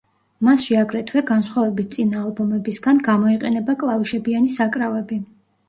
მასში 0.45 0.77
აგრეთვე, 0.83 1.21
განსხვავებით 1.31 1.91
წინა 1.99 2.19
ალბომებისგან, 2.23 3.03
გამოიყენება 3.13 3.79
კლავიშებიანი 3.85 4.59
საკრავები. 4.59 5.23